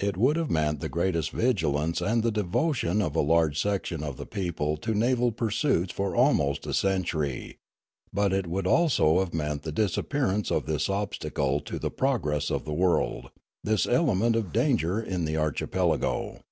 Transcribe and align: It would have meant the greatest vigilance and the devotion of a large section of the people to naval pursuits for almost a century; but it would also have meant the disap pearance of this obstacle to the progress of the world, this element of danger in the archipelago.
It 0.00 0.18
would 0.18 0.36
have 0.36 0.50
meant 0.50 0.80
the 0.80 0.90
greatest 0.90 1.30
vigilance 1.30 2.02
and 2.02 2.22
the 2.22 2.30
devotion 2.30 3.00
of 3.00 3.16
a 3.16 3.22
large 3.22 3.58
section 3.58 4.02
of 4.02 4.18
the 4.18 4.26
people 4.26 4.76
to 4.76 4.92
naval 4.94 5.32
pursuits 5.32 5.90
for 5.94 6.14
almost 6.14 6.66
a 6.66 6.74
century; 6.74 7.56
but 8.12 8.34
it 8.34 8.46
would 8.46 8.66
also 8.66 9.20
have 9.20 9.32
meant 9.32 9.62
the 9.62 9.72
disap 9.72 10.10
pearance 10.10 10.50
of 10.50 10.66
this 10.66 10.90
obstacle 10.90 11.58
to 11.60 11.78
the 11.78 11.90
progress 11.90 12.50
of 12.50 12.66
the 12.66 12.74
world, 12.74 13.30
this 13.64 13.86
element 13.86 14.36
of 14.36 14.52
danger 14.52 15.00
in 15.00 15.24
the 15.24 15.38
archipelago. 15.38 16.42